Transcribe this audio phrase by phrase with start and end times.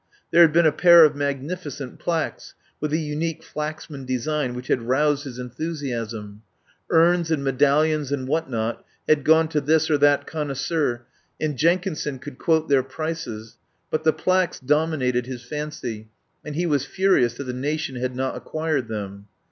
[0.31, 4.65] There had been a pair of magnifi cent plaques, with a unique Flaxman design, which
[4.65, 6.41] had roused his enthusiasm.
[6.89, 11.03] Urns and medallions and what not had gone to this or that connoisseur,
[11.39, 13.57] and Jenkinson could quote their prices,
[13.91, 16.09] but the plaques dominated his fancy,
[16.43, 19.27] and he was furious that the nation had not acquired them.